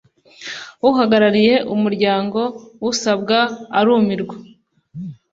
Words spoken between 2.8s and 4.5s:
usabwa arumirwa,